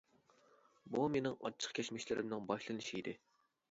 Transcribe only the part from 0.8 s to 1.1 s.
بۇ